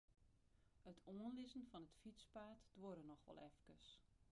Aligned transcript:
It 0.91 1.01
oanlizzen 1.13 1.69
fan 1.75 1.87
it 1.89 1.95
fytspaad 2.01 2.65
duorre 2.79 3.09
noch 3.13 3.25
wol 3.31 3.45
efkes. 3.49 3.93